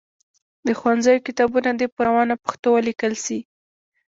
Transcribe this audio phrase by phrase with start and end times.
[0.67, 3.39] د ښوونځیو کتابونه دي په روانه پښتو ولیکل سي.